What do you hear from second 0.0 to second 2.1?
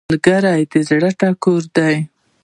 ملګری د زړه ټکور دی